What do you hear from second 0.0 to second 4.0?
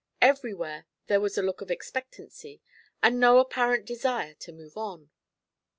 Everywhere there was a look of expectancy, and no apparent